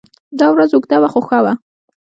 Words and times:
دا 0.39 0.47
ورځ 0.55 0.71
اوږده 0.73 0.97
وه 1.01 1.09
خو 1.13 1.19
ښه 1.27 1.39
وه. 1.43 1.53